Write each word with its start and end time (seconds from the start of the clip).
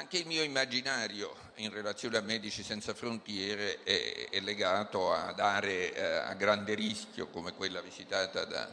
anche 0.00 0.16
il 0.16 0.26
mio 0.26 0.42
immaginario 0.42 1.36
in 1.56 1.70
relazione 1.70 2.16
a 2.16 2.22
Medici 2.22 2.62
Senza 2.62 2.94
Frontiere 2.94 3.82
è, 3.82 4.30
è 4.30 4.40
legato 4.40 5.12
ad 5.12 5.38
aree 5.38 5.92
eh, 5.92 6.02
a 6.02 6.32
grande 6.32 6.72
rischio 6.72 7.26
come 7.26 7.52
quella 7.52 7.82
visitata 7.82 8.46
da, 8.46 8.66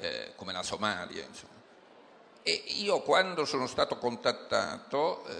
eh, 0.00 0.32
come 0.36 0.54
la 0.54 0.62
Somalia. 0.62 1.22
Insomma. 1.22 1.52
E 2.42 2.52
io 2.78 3.02
quando 3.02 3.44
sono 3.44 3.66
stato 3.66 3.98
contattato 3.98 5.26
eh, 5.26 5.34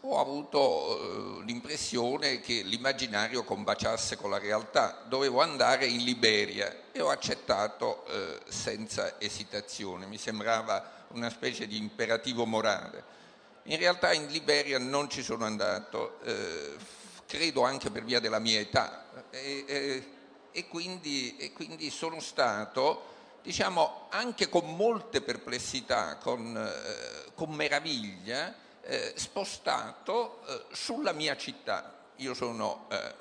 ho 0.00 0.18
avuto 0.18 1.38
eh, 1.38 1.44
l'impressione 1.44 2.40
che 2.40 2.62
l'immaginario 2.62 3.44
combaciasse 3.44 4.16
con 4.16 4.30
la 4.30 4.38
realtà. 4.38 5.04
Dovevo 5.06 5.42
andare 5.42 5.86
in 5.86 6.02
Liberia 6.02 6.86
e 6.90 7.00
ho 7.00 7.10
accettato 7.10 8.04
eh, 8.06 8.40
senza 8.48 9.20
esitazione, 9.20 10.06
mi 10.06 10.18
sembrava 10.18 11.06
una 11.12 11.30
specie 11.30 11.68
di 11.68 11.76
imperativo 11.76 12.44
morale. 12.46 13.18
In 13.64 13.76
realtà 13.76 14.12
in 14.12 14.26
Liberia 14.28 14.78
non 14.78 15.10
ci 15.10 15.22
sono 15.22 15.44
andato, 15.44 16.18
eh, 16.22 16.76
credo 17.26 17.62
anche 17.62 17.90
per 17.90 18.04
via 18.04 18.18
della 18.18 18.38
mia 18.38 18.58
età 18.58 19.28
e, 19.30 19.64
e, 19.66 20.12
e, 20.50 20.66
quindi, 20.66 21.36
e 21.36 21.52
quindi, 21.52 21.90
sono 21.90 22.20
stato, 22.20 23.38
diciamo, 23.42 24.06
anche 24.08 24.48
con 24.48 24.74
molte 24.74 25.20
perplessità, 25.20 26.16
con, 26.16 26.56
eh, 26.56 27.32
con 27.34 27.50
meraviglia, 27.50 28.54
eh, 28.82 29.12
spostato 29.14 30.40
eh, 30.46 30.64
sulla 30.72 31.12
mia 31.12 31.36
città. 31.36 31.98
Io 32.16 32.32
sono, 32.32 32.86
eh, 32.90 33.14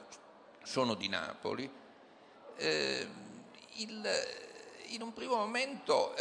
sono 0.64 0.94
di 0.94 1.10
Napoli. 1.10 1.70
Eh, 2.56 3.08
il, 3.76 4.10
in 4.88 5.02
un 5.02 5.14
primo 5.14 5.36
momento 5.36 6.16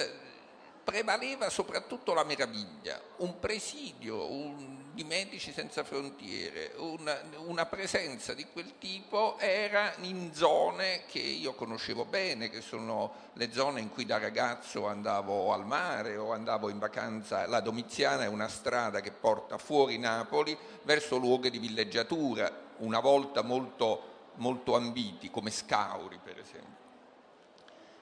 prevaleva 0.88 1.50
soprattutto 1.50 2.14
la 2.14 2.24
meraviglia, 2.24 2.98
un 3.16 3.38
presidio 3.38 4.32
un, 4.32 4.94
di 4.94 5.04
Medici 5.04 5.52
Senza 5.52 5.84
Frontiere, 5.84 6.72
una, 6.76 7.20
una, 7.44 7.66
presenza 7.66 8.32
di 8.32 8.46
quel 8.50 8.78
tipo 8.78 9.38
era 9.38 9.92
in 10.00 10.32
zone 10.32 11.02
che 11.06 11.18
io 11.18 11.52
conoscevo 11.52 12.06
bene, 12.06 12.48
che 12.48 12.62
sono 12.62 13.26
le 13.34 13.52
zone 13.52 13.82
in 13.82 13.90
cui 13.90 14.06
da 14.06 14.16
ragazzo 14.16 14.86
andavo 14.86 15.52
al 15.52 15.66
mare 15.66 16.16
o 16.16 16.32
andavo 16.32 16.70
in 16.70 16.78
vacanza. 16.78 17.46
La 17.46 17.60
Domiziana 17.60 18.22
è 18.22 18.28
una 18.28 18.48
strada 18.48 19.00
che 19.00 19.10
porta 19.10 19.58
fuori 19.58 19.98
Napoli 19.98 20.56
verso 20.84 21.18
luoghi 21.18 21.50
di 21.50 21.58
villeggiatura, 21.58 22.50
una 22.78 23.00
volta 23.00 23.42
molto, 23.42 24.30
molto 24.36 24.74
ambiti, 24.74 25.30
come 25.30 25.50
Scauri 25.50 26.18
per 26.24 26.38
esempio. 26.38 26.76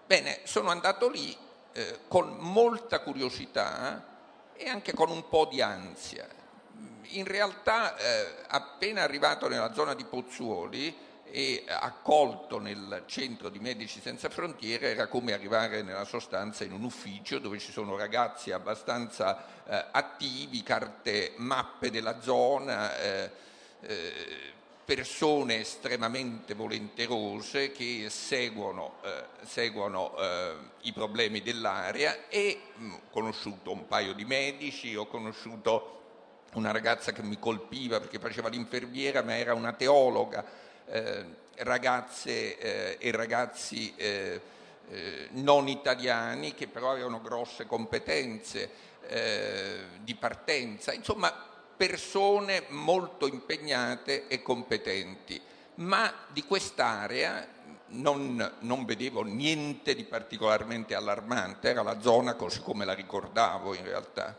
Bene, 0.07 0.43
sono 0.45 0.71
andato 0.71 1.09
lì 1.09 1.37
eh, 1.77 1.99
con 2.09 2.37
molta 2.39 3.01
curiosità 3.01 4.03
e 4.55 4.67
anche 4.67 4.95
con 4.95 5.11
un 5.11 5.29
po' 5.29 5.45
di 5.45 5.61
ansia. 5.61 6.27
In 7.11 7.27
realtà, 7.27 7.95
eh, 7.99 8.45
appena 8.49 9.03
arrivato 9.03 9.47
nella 9.47 9.75
zona 9.75 9.93
di 9.93 10.05
Pozzuoli 10.05 10.97
e 11.25 11.65
accolto 11.69 12.59
nel 12.59 13.03
centro 13.05 13.51
di 13.51 13.59
Medici 13.59 14.01
Senza 14.01 14.31
Frontiere, 14.31 14.93
era 14.93 15.07
come 15.07 15.35
arrivare 15.35 15.83
nella 15.83 16.05
sostanza 16.05 16.65
in 16.65 16.73
un 16.73 16.83
ufficio 16.83 17.39
dove 17.39 17.59
ci 17.59 17.71
sono 17.71 17.95
ragazzi 17.95 18.53
abbastanza 18.53 19.45
eh, 19.67 19.85
attivi, 19.91 20.63
carte, 20.63 21.35
mappe 21.37 21.91
della 21.91 22.23
zona 22.23 22.97
eh, 22.99 23.31
eh 23.81 24.55
persone 24.87 25.59
estremamente 25.59 26.55
volenterose 26.55 27.73
che 27.73 28.07
seguono, 28.09 28.99
eh, 29.03 29.25
seguono 29.45 30.17
eh, 30.17 30.55
i 30.83 30.93
problemi 30.93 31.43
dell'area 31.43 32.29
e 32.29 32.61
mh, 32.77 32.93
ho 32.93 33.01
conosciuto 33.11 33.73
un 33.73 33.89
paio 33.89 34.15
di 34.15 34.25
medici, 34.25 34.95
ho 34.95 35.09
conosciuto 35.09 35.95
una 36.55 36.71
ragazza 36.71 37.11
che 37.11 37.25
mi 37.25 37.37
colpiva 37.41 37.99
perché 37.99 38.21
faceva 38.21 38.49
l'infermiera 38.49 39.23
ma 39.23 39.37
era 39.37 39.55
una 39.55 39.73
teologa, 39.73 40.45
eh, 40.87 41.25
ragazze 41.57 42.57
eh, 42.57 42.97
e 43.01 43.11
ragazzi 43.11 43.93
eh, 43.97 44.41
eh, 44.89 45.29
non 45.33 45.67
italiani 45.67 46.55
che 46.55 46.69
però 46.69 46.93
avevano 46.93 47.21
grosse 47.21 47.67
competenze 47.67 48.85
di 50.01 50.17
partenza, 50.17 50.93
insomma 50.93 51.56
persone 51.77 52.65
molto 52.69 53.27
impegnate 53.27 54.29
e 54.29 54.43
competenti, 54.43 55.41
ma 55.77 56.13
di 56.29 56.43
quest'area 56.45 57.47
non, 57.89 58.53
non, 58.61 58.85
vedevo 58.85 59.23
niente 59.23 59.95
di 59.95 60.05
particolarmente 60.05 60.95
allarmante, 60.95 61.69
era 61.69 61.83
la 61.83 62.01
zona 62.01 62.35
così 62.35 62.61
come 62.61 62.85
la 62.85 62.95
ricordavo 62.95 63.75
in 63.75 63.85
realtà. 63.85 64.37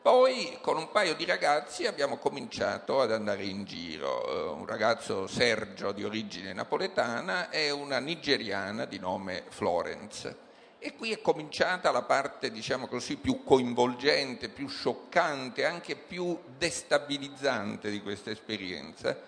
Poi 0.00 0.58
con 0.62 0.76
un 0.76 0.90
paio 0.90 1.14
di 1.14 1.24
ragazzi 1.24 1.86
abbiamo 1.86 2.18
cominciato 2.18 3.00
ad 3.00 3.12
andare 3.12 3.44
in 3.44 3.64
giro, 3.64 4.54
un 4.56 4.64
ragazzo 4.64 5.26
Sergio 5.26 5.92
di 5.92 6.04
origine 6.04 6.52
napoletana 6.52 7.50
e 7.50 7.70
una 7.70 7.98
nigeriana 7.98 8.84
di 8.84 8.98
nome 8.98 9.44
Florence. 9.48 10.46
E 10.80 10.94
qui 10.94 11.10
è 11.10 11.20
cominciata 11.20 11.90
la 11.90 12.02
parte, 12.02 12.52
diciamo 12.52 12.86
così, 12.86 13.16
più 13.16 13.42
coinvolgente, 13.42 14.48
più 14.48 14.68
scioccante, 14.68 15.64
anche 15.64 15.96
più 15.96 16.38
destabilizzante 16.56 17.90
di 17.90 18.00
questa 18.00 18.30
esperienza, 18.30 19.18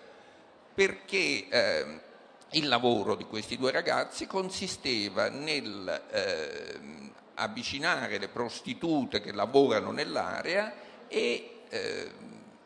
perché 0.73 1.49
eh, 1.49 1.99
il 2.51 2.67
lavoro 2.69 3.15
di 3.15 3.25
questi 3.25 3.57
due 3.57 3.71
ragazzi 3.71 4.27
consisteva 4.27 5.27
nel 5.27 6.03
eh, 6.09 6.79
avvicinare 7.35 8.17
le 8.17 8.29
prostitute 8.29 9.19
che 9.19 9.33
lavorano 9.33 9.91
nell'area 9.91 10.73
e 11.07 11.63
eh, 11.67 12.11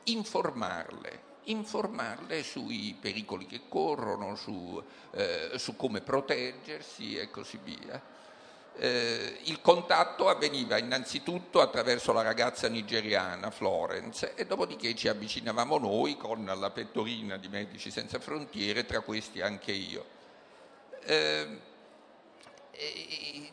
informarle 0.03 1.23
informarle 1.47 2.41
sui 2.41 2.97
pericoli 2.99 3.45
che 3.45 3.61
corrono, 3.69 4.35
su, 4.35 4.81
eh, 5.11 5.51
su 5.57 5.75
come 5.75 6.01
proteggersi 6.01 7.17
e 7.17 7.29
così 7.29 7.59
via 7.63 8.01
eh, 8.77 9.39
il 9.43 9.61
contatto 9.61 10.27
avveniva 10.27 10.77
innanzitutto 10.77 11.61
attraverso 11.61 12.11
la 12.11 12.21
ragazza 12.21 12.67
nigeriana 12.67 13.51
Florence 13.51 14.35
e 14.35 14.45
dopodiché 14.45 14.93
ci 14.95 15.07
avvicinavamo 15.07 15.77
noi 15.77 16.17
con 16.17 16.43
la 16.45 16.69
pettorina 16.71 17.37
di 17.37 17.47
Medici 17.47 17.89
Senza 17.89 18.19
Frontiere, 18.19 18.85
tra 18.85 19.01
questi 19.01 19.41
anche 19.41 19.71
io. 19.71 20.05
Eh, 21.03 21.59
il, 22.71 23.51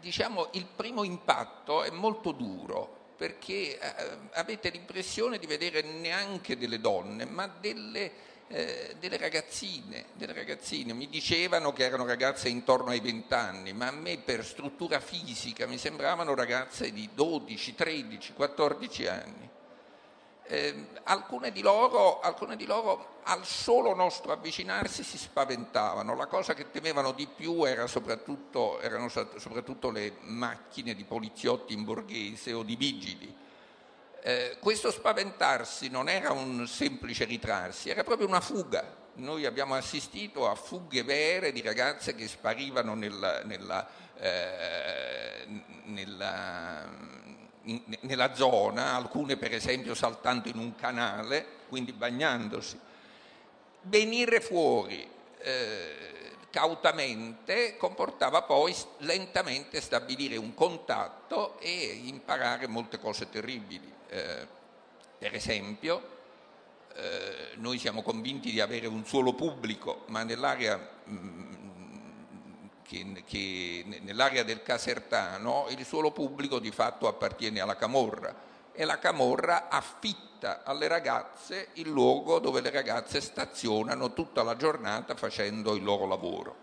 diciamo, 0.00 0.48
il 0.52 0.66
primo 0.66 1.02
impatto 1.02 1.82
è 1.82 1.90
molto 1.90 2.32
duro 2.32 3.02
perché 3.16 3.78
eh, 3.78 4.18
avete 4.32 4.70
l'impressione 4.70 5.38
di 5.38 5.46
vedere 5.46 5.82
neanche 5.82 6.56
delle 6.56 6.80
donne, 6.80 7.24
ma 7.24 7.46
delle 7.46 8.32
eh, 8.48 8.96
delle, 9.00 9.16
ragazzine, 9.16 10.06
delle 10.14 10.32
ragazzine, 10.32 10.92
mi 10.92 11.08
dicevano 11.08 11.72
che 11.72 11.84
erano 11.84 12.04
ragazze 12.06 12.48
intorno 12.48 12.90
ai 12.90 13.00
20 13.00 13.34
anni, 13.34 13.72
ma 13.72 13.88
a 13.88 13.92
me 13.92 14.18
per 14.18 14.44
struttura 14.44 15.00
fisica 15.00 15.66
mi 15.66 15.78
sembravano 15.78 16.34
ragazze 16.34 16.92
di 16.92 17.08
12, 17.14 17.74
13, 17.74 18.32
14 18.34 19.06
anni. 19.06 19.50
Eh, 20.46 20.86
alcune, 21.04 21.52
di 21.52 21.62
loro, 21.62 22.20
alcune 22.20 22.56
di 22.56 22.66
loro 22.66 23.20
al 23.22 23.46
solo 23.46 23.94
nostro 23.94 24.32
avvicinarsi 24.32 25.02
si 25.02 25.16
spaventavano, 25.16 26.14
la 26.14 26.26
cosa 26.26 26.52
che 26.52 26.70
temevano 26.70 27.12
di 27.12 27.26
più 27.26 27.64
era 27.64 27.86
soprattutto, 27.86 28.78
erano 28.80 29.08
soprattutto 29.08 29.90
le 29.90 30.16
macchine 30.20 30.94
di 30.94 31.04
poliziotti 31.04 31.72
in 31.72 31.84
borghese 31.84 32.52
o 32.52 32.62
di 32.62 32.76
vigili 32.76 33.42
eh, 34.26 34.56
questo 34.58 34.90
spaventarsi 34.90 35.90
non 35.90 36.08
era 36.08 36.32
un 36.32 36.66
semplice 36.66 37.26
ritrarsi, 37.26 37.90
era 37.90 38.02
proprio 38.04 38.26
una 38.26 38.40
fuga. 38.40 39.02
Noi 39.16 39.44
abbiamo 39.44 39.74
assistito 39.74 40.48
a 40.48 40.54
fughe 40.54 41.02
vere 41.02 41.52
di 41.52 41.60
ragazze 41.60 42.14
che 42.14 42.26
sparivano 42.26 42.94
nella, 42.94 43.42
nella, 43.42 43.86
eh, 44.16 45.46
nella, 45.84 46.88
in, 47.64 47.82
nella 48.00 48.34
zona, 48.34 48.94
alcune 48.94 49.36
per 49.36 49.52
esempio 49.52 49.94
saltando 49.94 50.48
in 50.48 50.56
un 50.56 50.74
canale, 50.74 51.44
quindi 51.68 51.92
bagnandosi. 51.92 52.80
Venire 53.82 54.40
fuori 54.40 55.06
eh, 55.40 56.33
cautamente 56.54 57.76
comportava 57.76 58.42
poi 58.42 58.72
lentamente 58.98 59.80
stabilire 59.80 60.36
un 60.36 60.54
contatto 60.54 61.58
e 61.58 62.02
imparare 62.04 62.68
molte 62.68 63.00
cose 63.00 63.28
terribili. 63.28 63.92
Eh, 64.08 64.46
per 65.18 65.34
esempio, 65.34 66.00
eh, 66.94 67.56
noi 67.56 67.76
siamo 67.80 68.02
convinti 68.02 68.52
di 68.52 68.60
avere 68.60 68.86
un 68.86 69.04
suolo 69.04 69.32
pubblico, 69.34 70.04
ma 70.06 70.22
nell'area, 70.22 70.76
mh, 71.02 71.12
mm, 71.16 71.52
che, 72.84 73.24
che, 73.26 73.84
nell'area 74.02 74.44
del 74.44 74.62
Casertano 74.62 75.66
il 75.70 75.84
suolo 75.84 76.12
pubblico 76.12 76.60
di 76.60 76.70
fatto 76.70 77.08
appartiene 77.08 77.58
alla 77.58 77.74
Camorra 77.74 78.32
e 78.74 78.84
la 78.84 78.98
Camorra 78.98 79.68
affitta 79.68 80.62
alle 80.64 80.88
ragazze 80.88 81.68
il 81.74 81.88
luogo 81.88 82.38
dove 82.38 82.60
le 82.60 82.70
ragazze 82.70 83.20
stazionano 83.20 84.12
tutta 84.12 84.42
la 84.42 84.56
giornata 84.56 85.14
facendo 85.14 85.74
il 85.74 85.84
loro 85.84 86.06
lavoro. 86.06 86.56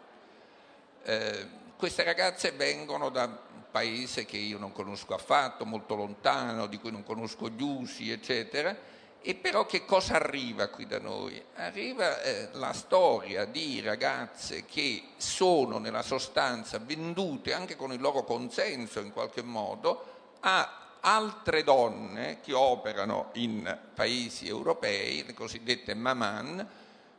Eh, 1.04 1.48
queste 1.78 2.04
ragazze 2.04 2.52
vengono 2.52 3.10
da 3.10 3.28
paese 3.72 4.26
che 4.26 4.38
io 4.38 4.60
non 4.60 4.74
conosco 4.74 5.14
affatto, 5.14 5.66
molto 5.66 5.96
lontano, 5.96 6.68
di 6.68 6.78
cui 6.78 6.92
non 6.92 7.04
conosco 7.04 7.50
gli 7.50 7.64
usi, 7.64 8.12
eccetera. 8.12 8.76
E 9.24 9.36
però 9.36 9.66
che 9.66 9.86
cosa 9.86 10.16
arriva 10.16 10.68
qui 10.68 10.86
da 10.86 11.00
noi? 11.00 11.42
Arriva 11.56 12.22
eh, 12.22 12.50
la 12.54 12.74
storia 12.74 13.46
di 13.46 13.80
ragazze 13.80 14.66
che 14.66 15.10
sono 15.18 15.78
nella 15.78 16.02
sostanza 16.02 16.80
vendute 16.80 17.54
anche 17.54 17.76
con 17.76 17.94
il 17.94 18.02
loro 18.02 18.24
consenso 18.24 19.00
in 19.00 19.14
qualche 19.14 19.44
modo 19.44 20.06
a 20.42 20.82
altre 21.02 21.64
donne 21.64 22.40
che 22.42 22.54
operano 22.54 23.30
in 23.34 23.78
paesi 23.94 24.48
europei, 24.48 25.26
le 25.26 25.34
cosiddette 25.34 25.94
maman, 25.94 26.68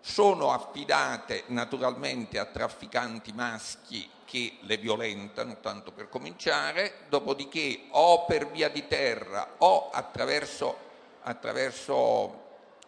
sono 0.00 0.52
affidate 0.52 1.44
naturalmente 1.48 2.38
a 2.38 2.44
trafficanti 2.44 3.32
maschi 3.32 4.08
che 4.24 4.56
le 4.60 4.76
violentano, 4.76 5.58
tanto 5.60 5.92
per 5.92 6.08
cominciare, 6.08 7.04
dopodiché 7.08 7.84
o 7.90 8.24
per 8.24 8.50
via 8.50 8.68
di 8.68 8.86
terra 8.88 9.54
o 9.58 9.90
attraverso, 9.90 10.76
attraverso 11.22 12.40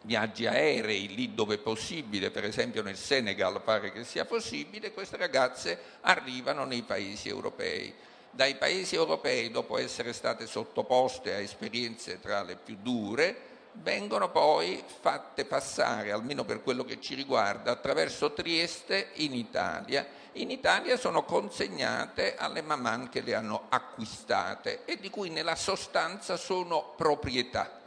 viaggi 0.03 0.47
aerei 0.47 1.15
lì 1.15 1.35
dove 1.35 1.59
possibile, 1.59 2.31
per 2.31 2.45
esempio 2.45 2.83
nel 2.83 2.97
Senegal 2.97 3.63
pare 3.63 3.93
che 3.93 4.05
sia 4.05 4.25
possibile, 4.25 4.93
queste 4.93 5.17
ragazze 5.17 5.79
arrivano 6.01 6.65
nei 6.65 6.83
paesi 6.83 7.29
europei 7.29 7.95
dai 8.35 8.57
paesi 8.57 8.97
europei, 8.97 9.51
dopo 9.51 9.79
essere 9.79 10.13
state 10.13 10.47
sottoposte 10.47 11.35
a 11.35 11.39
esperienze 11.39 12.21
tra 12.21 12.43
le 12.43 12.57
più 12.57 12.77
dure, 12.81 13.53
vengono 13.75 14.31
poi 14.31 14.83
fatte 15.01 15.45
passare, 15.45 16.13
almeno 16.13 16.45
per 16.45 16.63
quello 16.63 16.85
che 16.85 17.01
ci 17.01 17.15
riguarda, 17.15 17.73
attraverso 17.73 18.33
Trieste 18.33 19.11
in 19.15 19.35
Italia. 19.35 20.07
In 20.33 20.51
Italia 20.51 20.97
sono 20.97 21.25
consegnate 21.25 22.35
alle 22.37 22.61
maman 22.61 23.09
che 23.09 23.21
le 23.21 23.35
hanno 23.35 23.67
acquistate 23.69 24.85
e 24.85 24.99
di 24.99 25.11
cui 25.11 25.31
nella 25.31 25.55
sostanza 25.55 26.37
sono 26.37 26.95
proprietà. 26.97 27.81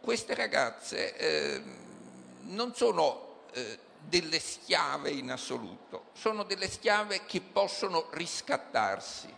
Queste 0.00 0.34
ragazze 0.34 1.16
eh, 1.16 1.62
non 2.42 2.74
sono 2.74 3.44
eh, 3.54 3.78
delle 4.06 4.38
schiave 4.38 5.10
in 5.10 5.30
assoluto, 5.30 6.03
sono 6.14 6.44
delle 6.44 6.68
schiave 6.68 7.26
che 7.26 7.40
possono 7.40 8.06
riscattarsi, 8.10 9.32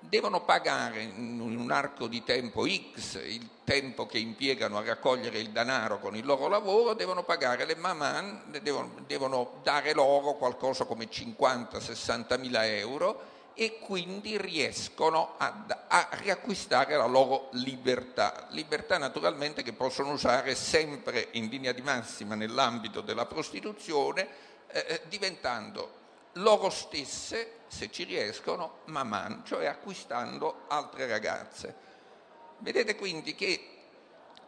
devono 0.00 0.42
pagare 0.42 1.02
in 1.02 1.40
un 1.40 1.70
arco 1.70 2.06
di 2.06 2.24
tempo 2.24 2.66
X 2.66 3.20
il 3.24 3.48
tempo 3.64 4.06
che 4.06 4.18
impiegano 4.18 4.78
a 4.78 4.84
raccogliere 4.84 5.38
il 5.38 5.50
denaro 5.50 5.98
con 5.98 6.16
il 6.16 6.24
loro 6.24 6.48
lavoro, 6.48 6.94
devono 6.94 7.22
pagare 7.24 7.64
le 7.66 7.76
maman, 7.76 8.44
devono, 8.62 8.94
devono 9.06 9.60
dare 9.62 9.92
loro 9.92 10.34
qualcosa 10.34 10.84
come 10.84 11.08
50-60 11.08 12.38
mila 12.38 12.66
euro 12.66 13.36
e 13.60 13.80
quindi 13.80 14.40
riescono 14.40 15.34
a, 15.36 15.64
a, 15.88 16.08
riacquistare 16.12 16.96
la 16.96 17.06
loro 17.06 17.48
libertà, 17.54 18.46
libertà 18.50 18.98
naturalmente 18.98 19.64
che 19.64 19.72
possono 19.72 20.12
usare 20.12 20.54
sempre 20.54 21.28
in 21.32 21.48
linea 21.48 21.72
di 21.72 21.82
massima 21.82 22.36
nell'ambito 22.36 23.00
della 23.00 23.26
prostituzione, 23.26 24.28
eh, 24.68 24.84
eh 24.88 25.00
diventando 25.08 25.96
loro 26.34 26.70
stesse, 26.70 27.60
se 27.66 27.90
ci 27.90 28.04
riescono, 28.04 28.78
maman, 28.86 29.42
cioè 29.44 29.66
acquistando 29.66 30.64
altre 30.68 31.06
ragazze. 31.06 31.86
Vedete 32.58 32.96
quindi 32.96 33.34
che 33.34 33.72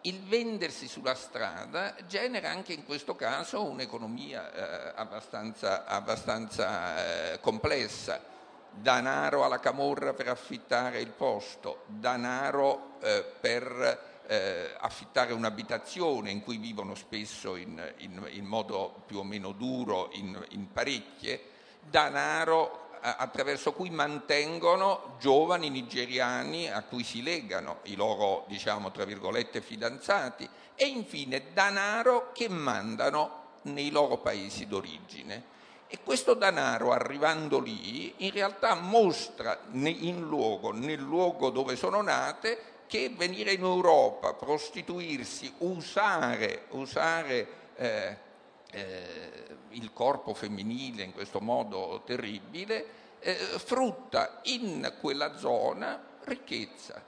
il 0.02 0.22
vendersi 0.22 0.88
sulla 0.88 1.14
strada 1.14 1.94
genera 2.06 2.50
anche 2.50 2.72
in 2.72 2.84
questo 2.84 3.14
caso 3.17 3.64
un'economia 3.64 4.52
eh, 4.52 4.93
abbastanza, 4.96 5.84
abbastanza 5.84 7.32
eh, 7.32 7.40
complessa 7.40 8.38
danaro 8.72 9.44
alla 9.44 9.58
camorra 9.58 10.14
per 10.14 10.28
affittare 10.28 11.00
il 11.00 11.11
posto, 11.11 11.82
danaro 11.87 12.99
eh, 13.00 13.25
per 13.40 14.19
eh, 14.31 14.77
affittare 14.79 15.32
un'abitazione 15.32 16.31
in 16.31 16.44
cui 16.44 16.56
vivono 16.59 16.94
spesso 16.94 17.56
in, 17.56 17.82
in, 17.97 18.25
in 18.31 18.44
modo 18.44 19.03
più 19.05 19.19
o 19.19 19.25
meno 19.25 19.50
duro 19.50 20.09
in, 20.12 20.41
in 20.50 20.71
parecchie, 20.73 21.43
danaro 21.81 22.91
attraverso 23.00 23.73
cui 23.73 23.91
mantengono 23.91 25.17
giovani 25.19 25.69
nigeriani 25.69 26.71
a 26.71 26.82
cui 26.82 27.03
si 27.03 27.25
legano 27.25 27.79
i 27.85 27.97
loro, 27.97 28.44
diciamo, 28.47 28.93
tra 28.93 29.05
virgolette, 29.05 29.62
fidanzati 29.62 30.49
e 30.77 30.87
infine 30.87 31.53
danaro 31.53 32.31
che 32.32 32.49
mandano 32.49 33.38
nei 33.62 33.91
loro 33.91 34.19
paesi 34.19 34.69
d'origine. 34.69 35.59
E 35.88 35.99
questo 36.05 36.35
denaro 36.35 36.93
arrivando 36.93 37.59
lì 37.59 38.15
in 38.19 38.31
realtà 38.31 38.77
mostra 38.77 39.59
in 39.73 40.21
luogo, 40.21 40.71
nel 40.71 41.00
luogo 41.00 41.50
dove 41.50 41.75
sono 41.75 42.00
nate 42.00 42.79
che 42.90 43.14
venire 43.16 43.52
in 43.52 43.62
Europa, 43.62 44.34
prostituirsi, 44.34 45.54
usare, 45.58 46.64
usare 46.70 47.46
eh, 47.76 48.16
eh, 48.72 49.46
il 49.69 49.92
corpo 49.92 50.34
femminile 50.34 51.04
in 51.04 51.12
questo 51.12 51.40
modo 51.40 52.02
terribile, 52.04 52.84
eh, 53.20 53.32
frutta 53.34 54.40
in 54.46 54.92
quella 55.00 55.37
zona 55.37 56.02
ricchezza 56.25 57.00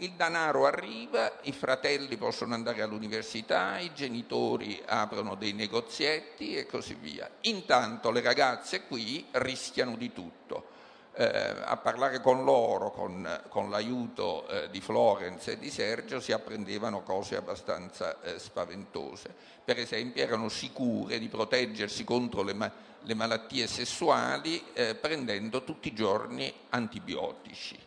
il 0.00 0.12
denaro 0.12 0.66
arriva, 0.66 1.40
i 1.42 1.52
fratelli 1.52 2.16
possono 2.16 2.54
andare 2.54 2.80
all'università, 2.82 3.78
i 3.78 3.92
genitori 3.92 4.82
aprono 4.86 5.34
dei 5.34 5.52
negozietti 5.52 6.56
e 6.56 6.66
così 6.66 6.94
via. 6.94 7.28
Intanto 7.42 8.10
le 8.10 8.22
ragazze 8.22 8.86
qui 8.86 9.26
rischiano 9.32 9.96
di 9.96 10.12
tutto. 10.12 10.69
Eh, 11.20 11.54
a 11.64 11.76
parlare 11.76 12.18
con 12.20 12.44
loro, 12.44 12.90
con, 12.92 13.42
con 13.50 13.68
l'aiuto 13.68 14.48
eh, 14.48 14.70
di 14.70 14.80
Florence 14.80 15.52
e 15.52 15.58
di 15.58 15.68
Sergio, 15.68 16.18
si 16.18 16.32
apprendevano 16.32 17.02
cose 17.02 17.36
abbastanza 17.36 18.22
eh, 18.22 18.38
spaventose. 18.38 19.28
Per 19.62 19.78
esempio 19.78 20.22
erano 20.22 20.48
sicure 20.48 21.18
di 21.18 21.28
proteggersi 21.28 22.04
contro 22.04 22.42
le, 22.42 22.54
ma- 22.54 22.72
le 23.02 23.14
malattie 23.14 23.66
sessuali 23.66 24.64
prendendo 24.98 25.62
tutti 25.62 25.88
i 25.88 25.94
giorni 25.94 26.50
antibiotici 26.70 27.78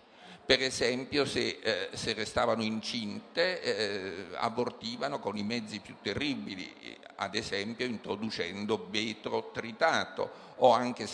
per 0.45 0.61
esempio 0.61 1.25
se, 1.25 1.59
eh, 1.61 1.89
se 1.93 2.13
restavano 2.13 2.63
incinte 2.63 3.61
eh, 3.61 4.25
abortivano 4.35 5.19
con 5.19 5.37
i 5.37 5.43
mezzi 5.43 5.79
più 5.79 5.95
terribili, 6.01 6.99
ad 7.15 7.35
esempio 7.35 7.85
introducendo 7.85 8.87
vetro 8.89 9.51
tritato 9.53 10.51
o 10.57 10.71
anche, 10.71 11.07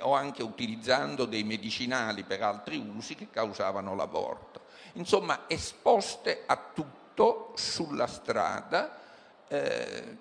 o 0.00 0.14
anche 0.14 0.42
utilizzando 0.42 1.24
dei 1.24 1.44
medicinali 1.44 2.24
per 2.24 2.42
altri 2.42 2.76
usi 2.76 3.14
che 3.14 3.30
causavano 3.30 3.94
l'aborto. 3.94 4.60
Insomma, 4.94 5.44
esposte 5.46 6.42
a 6.44 6.56
tutto 6.74 7.52
sulla 7.56 8.06
strada, 8.06 8.98
eh, 9.48 10.16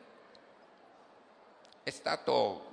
stato, 1.84 2.72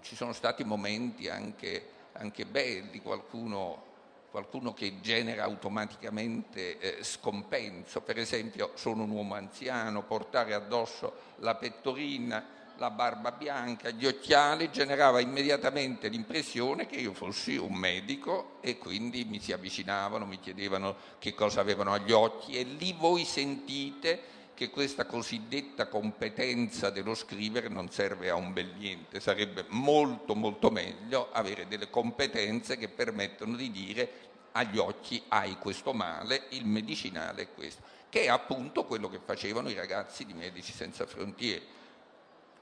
ci 0.00 0.16
sono 0.16 0.32
stati 0.32 0.64
momenti 0.64 1.28
anche, 1.28 1.88
anche 2.12 2.46
belli, 2.46 3.00
qualcuno 3.00 3.88
qualcuno 4.30 4.72
che 4.72 5.00
genera 5.00 5.44
automaticamente 5.44 6.78
eh, 6.78 7.04
scompenso, 7.04 8.00
per 8.00 8.18
esempio 8.18 8.70
sono 8.74 9.02
un 9.02 9.10
uomo 9.10 9.34
anziano, 9.34 10.04
portare 10.04 10.54
addosso 10.54 11.12
la 11.36 11.56
pettorina, 11.56 12.58
la 12.76 12.90
barba 12.90 13.32
bianca, 13.32 13.90
gli 13.90 14.06
occhiali 14.06 14.70
generava 14.70 15.20
immediatamente 15.20 16.08
l'impressione 16.08 16.86
che 16.86 16.96
io 16.96 17.12
fossi 17.12 17.56
un 17.56 17.74
medico 17.74 18.56
e 18.62 18.78
quindi 18.78 19.24
mi 19.24 19.38
si 19.38 19.52
avvicinavano, 19.52 20.24
mi 20.24 20.40
chiedevano 20.40 20.96
che 21.18 21.34
cosa 21.34 21.60
avevano 21.60 21.92
agli 21.92 22.12
occhi 22.12 22.56
e 22.56 22.62
lì 22.62 22.94
voi 22.96 23.24
sentite 23.24 24.38
che 24.60 24.68
questa 24.68 25.06
cosiddetta 25.06 25.88
competenza 25.88 26.90
dello 26.90 27.14
scrivere 27.14 27.68
non 27.68 27.90
serve 27.90 28.28
a 28.28 28.34
un 28.34 28.52
bel 28.52 28.74
niente, 28.76 29.18
sarebbe 29.18 29.64
molto 29.68 30.34
molto 30.34 30.70
meglio 30.70 31.30
avere 31.32 31.66
delle 31.66 31.88
competenze 31.88 32.76
che 32.76 32.88
permettono 32.88 33.56
di 33.56 33.70
dire 33.70 34.10
agli 34.52 34.76
occhi 34.76 35.22
hai 35.28 35.56
questo 35.56 35.94
male, 35.94 36.42
il 36.50 36.66
medicinale 36.66 37.44
è 37.44 37.48
questo, 37.54 37.80
che 38.10 38.24
è 38.24 38.28
appunto 38.28 38.84
quello 38.84 39.08
che 39.08 39.18
facevano 39.24 39.70
i 39.70 39.74
ragazzi 39.74 40.26
di 40.26 40.34
Medici 40.34 40.74
Senza 40.74 41.06
Frontiere. 41.06 41.64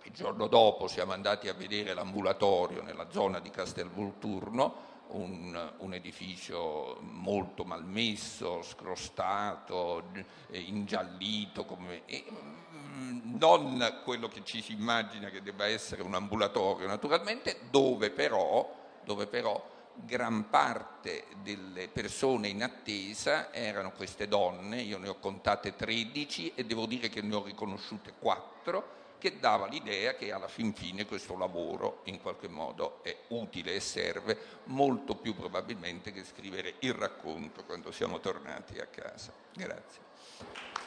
Il 0.04 0.12
giorno 0.12 0.46
dopo 0.46 0.86
siamo 0.86 1.14
andati 1.14 1.48
a 1.48 1.52
vedere 1.52 1.94
l'ambulatorio 1.94 2.80
nella 2.80 3.10
zona 3.10 3.40
di 3.40 3.50
Castelvolturno, 3.50 4.97
un, 5.08 5.72
un, 5.78 5.94
edificio 5.94 6.98
molto 7.00 7.64
malmesso, 7.64 8.62
scrostato, 8.62 10.04
ingiallito, 10.50 11.64
come, 11.64 12.02
e, 12.06 12.24
mm, 12.30 13.36
non 13.38 14.00
quello 14.04 14.28
che 14.28 14.42
ci 14.44 14.60
si 14.62 14.72
immagina 14.72 15.30
che 15.30 15.42
debba 15.42 15.66
essere 15.66 16.02
un 16.02 16.14
ambulatorio, 16.14 16.86
naturalmente, 16.86 17.60
dove 17.70 18.10
però, 18.10 18.74
dove 19.04 19.26
però 19.26 19.76
gran 19.94 20.48
parte 20.48 21.26
delle 21.42 21.88
persone 21.88 22.48
in 22.48 22.62
attesa 22.62 23.52
erano 23.52 23.92
queste 23.92 24.28
donne, 24.28 24.80
io 24.82 24.98
ne 24.98 25.08
ho 25.08 25.18
contate 25.18 25.74
13 25.74 26.52
e 26.54 26.64
devo 26.64 26.86
dire 26.86 27.08
che 27.08 27.20
ne 27.20 27.34
ho 27.34 27.42
riconosciute 27.42 28.14
4 28.18 28.96
che 29.18 29.38
dava 29.38 29.66
l'idea 29.66 30.14
che 30.14 30.32
alla 30.32 30.48
fin 30.48 30.72
fine 30.72 31.04
questo 31.04 31.36
lavoro 31.36 32.00
in 32.04 32.20
qualche 32.20 32.48
modo 32.48 33.02
è 33.02 33.14
utile 33.28 33.74
e 33.74 33.80
serve 33.80 34.38
molto 34.64 35.16
più 35.16 35.34
probabilmente 35.34 36.12
che 36.12 36.24
scrivere 36.24 36.74
il 36.80 36.94
racconto 36.94 37.64
quando 37.64 37.90
siamo 37.90 38.20
tornati 38.20 38.78
a 38.78 38.86
casa. 38.86 39.32
Grazie. 39.52 40.77